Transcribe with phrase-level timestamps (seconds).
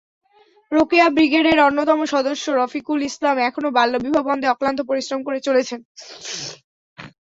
[0.71, 5.79] রোকেয়া ব্রিগেডের অন্যতম সদস্য রফিকুল ইসলাম এখনো বাল্যবিবাহ বন্ধে অক্লান্ত পরিশ্রম করে চলেছেন।